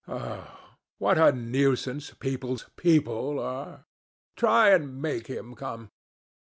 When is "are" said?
3.39-3.85